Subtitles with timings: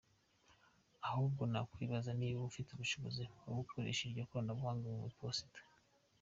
[1.07, 5.59] Ahubwo nakwibaza niba dufite ubushobozi bwo gukoresha iryo koranabuhanga mu Iposita.